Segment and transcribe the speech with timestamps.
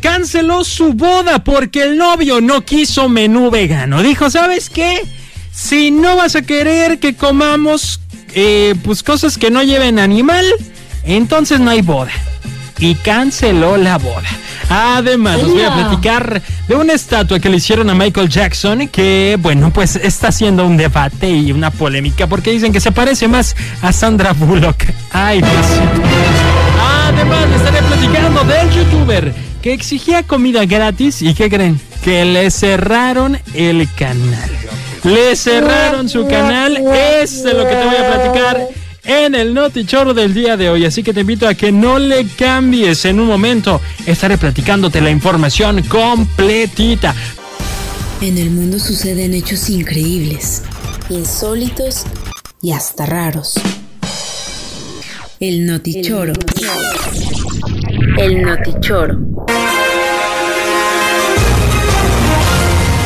[0.00, 4.02] canceló su boda porque el novio no quiso menú vegano.
[4.02, 5.02] Dijo, ¿sabes qué?
[5.52, 8.00] Si no vas a querer que comamos
[8.34, 10.44] eh, pues cosas que no lleven animal,
[11.04, 12.12] entonces no hay boda.
[12.78, 14.28] Y canceló la boda.
[14.68, 19.38] Además, les voy a platicar de una estatua que le hicieron a Michael Jackson que,
[19.40, 23.54] bueno, pues está haciendo un debate y una polémica porque dicen que se parece más
[23.82, 24.84] a Sandra Bullock.
[25.12, 25.66] Ay, Dios.
[27.06, 31.80] Además, les estaré platicando del youtuber que exigía comida gratis y ¿qué creen?
[32.02, 34.50] Que le cerraron el canal.
[35.04, 36.76] Le cerraron su canal.
[36.76, 38.68] Es de lo que te voy a platicar
[39.04, 40.84] en el Notichoro del día de hoy.
[40.84, 43.04] Así que te invito a que no le cambies.
[43.04, 47.14] En un momento estaré platicándote la información completita.
[48.20, 50.62] En el mundo suceden hechos increíbles,
[51.10, 52.04] insólitos
[52.60, 53.54] y hasta raros.
[55.40, 56.32] El Notichoro.
[56.32, 57.23] El Notichoro.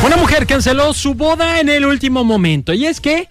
[0.05, 2.73] Una mujer canceló su boda en el último momento.
[2.73, 3.27] Y es que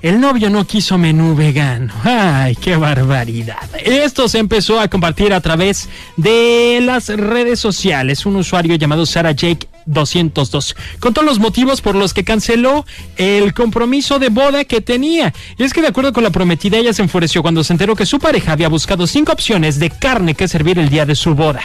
[0.00, 1.92] el novio no quiso menú vegano.
[2.04, 3.68] ¡Ay, qué barbaridad!
[3.84, 8.24] Esto se empezó a compartir a través de las redes sociales.
[8.24, 12.86] Un usuario llamado Sarah Jake 202 contó los motivos por los que canceló
[13.16, 15.32] el compromiso de boda que tenía.
[15.56, 18.06] Y es que de acuerdo con la prometida, ella se enfureció cuando se enteró que
[18.06, 21.62] su pareja había buscado cinco opciones de carne que servir el día de su boda.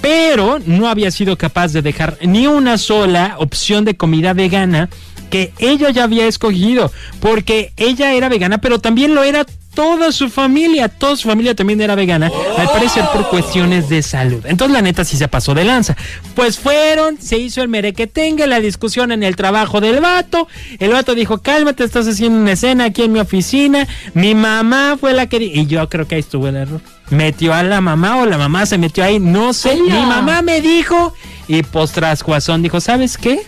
[0.00, 4.88] Pero no había sido capaz de dejar ni una sola opción de comida vegana
[5.30, 10.28] que ella ya había escogido, porque ella era vegana, pero también lo era toda su
[10.28, 14.44] familia, toda su familia también era vegana, al parecer por cuestiones de salud.
[14.46, 15.96] Entonces la neta sí se pasó de lanza.
[16.34, 20.48] Pues fueron, se hizo el merequetengue, la discusión en el trabajo del vato.
[20.78, 23.86] El vato dijo, cálmate, estás haciendo una escena aquí en mi oficina.
[24.14, 25.42] Mi mamá fue la que...
[25.42, 26.80] Y yo creo que ahí estuvo el error.
[27.10, 29.76] Metió a la mamá o la mamá se metió ahí, no sé.
[29.76, 31.12] Mi mamá me dijo
[31.48, 32.24] y pues tras
[32.60, 33.42] dijo, ¿sabes qué?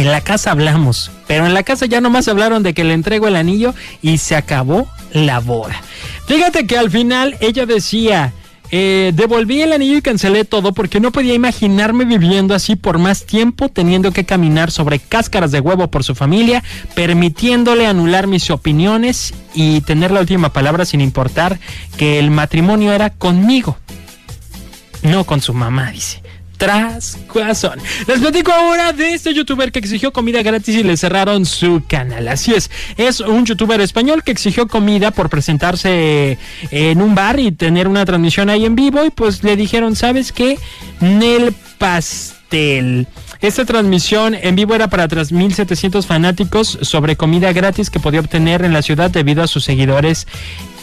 [0.00, 3.28] En la casa hablamos, pero en la casa ya nomás hablaron de que le entrego
[3.28, 5.78] el anillo y se acabó la boda.
[6.26, 8.32] Fíjate que al final ella decía,
[8.70, 13.26] eh, devolví el anillo y cancelé todo porque no podía imaginarme viviendo así por más
[13.26, 19.34] tiempo, teniendo que caminar sobre cáscaras de huevo por su familia, permitiéndole anular mis opiniones
[19.52, 21.60] y tener la última palabra sin importar
[21.98, 23.76] que el matrimonio era conmigo,
[25.02, 26.19] no con su mamá, dice
[26.60, 27.80] tras corazón.
[28.06, 32.28] Les platico ahora de este youtuber que exigió comida gratis y le cerraron su canal.
[32.28, 36.36] Así es, es un youtuber español que exigió comida por presentarse
[36.70, 40.32] en un bar y tener una transmisión ahí en vivo y pues le dijeron, ¿sabes
[40.32, 40.58] qué?
[41.00, 43.06] Nel pastel.
[43.40, 48.74] Esta transmisión en vivo era para 3.700 fanáticos sobre comida gratis que podía obtener en
[48.74, 50.26] la ciudad debido a sus seguidores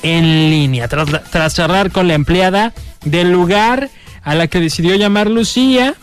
[0.01, 0.88] en línea.
[0.88, 2.73] Tras, tras cerrar con la empleada
[3.05, 3.91] del lugar,
[4.27, 5.95] a la que decidió llamar Lucía.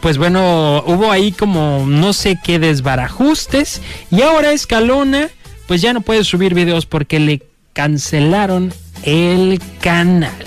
[0.00, 3.82] Pues bueno, hubo ahí como no sé qué desbarajustes.
[4.12, 5.28] Y ahora Escalona,
[5.66, 7.42] pues ya no puede subir videos porque le
[7.72, 10.46] cancelaron el canal.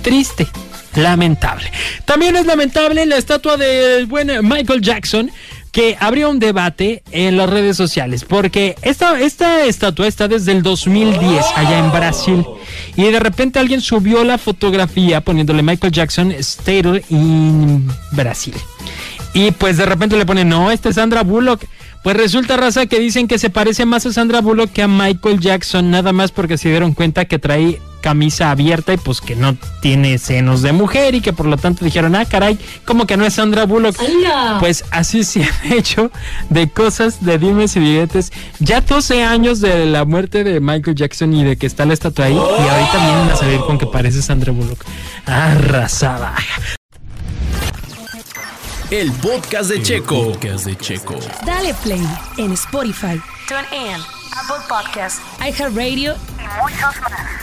[0.00, 0.48] Triste
[0.94, 1.70] lamentable.
[2.06, 5.30] También es lamentable la estatua del buen Michael Jackson
[5.76, 10.62] que abrió un debate en las redes sociales, porque esta, esta estatua está desde el
[10.62, 12.46] 2010 allá en Brasil,
[12.96, 18.54] y de repente alguien subió la fotografía poniéndole Michael Jackson Statue in Brasil.
[19.34, 21.62] Y pues de repente le ponen, no, esta es Sandra Bullock.
[22.02, 25.40] Pues resulta, raza, que dicen que se parece más a Sandra Bullock que a Michael
[25.40, 29.56] Jackson, nada más porque se dieron cuenta que trae camisa abierta y pues que no
[29.80, 33.24] tiene senos de mujer y que por lo tanto dijeron, ah, caray, como que no
[33.26, 33.96] es Sandra Bullock.
[34.60, 36.10] Pues así se han hecho
[36.50, 38.32] de cosas de dimes y billetes.
[38.58, 42.26] Ya 12 años de la muerte de Michael Jackson y de que está la estatua
[42.26, 44.84] ahí y ahorita vienen a salir con que parece Sandra Bullock.
[45.26, 46.34] Arrasada.
[48.90, 50.32] El podcast de Checo.
[50.32, 51.18] podcast de Checo.
[51.44, 52.06] Dale play
[52.38, 54.00] en Spotify, TuneIn,
[54.36, 57.35] Apple Podcasts, iHeartRadio y muchos más.